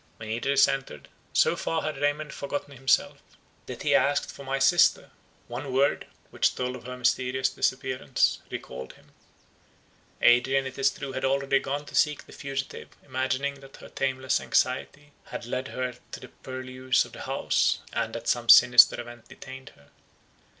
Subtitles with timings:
[0.17, 3.21] When Idris entered, so far had Raymond forgotten himself,
[3.67, 5.11] that he asked for my sister;
[5.47, 9.11] one word, which told of her mysterious disappearance, recalled him.
[10.23, 14.41] Adrian it is true had already gone to seek the fugitive, imagining that her tameless
[14.41, 19.27] anxiety had led her to the purlieus of the House, and that some sinister event
[19.27, 19.91] detained her.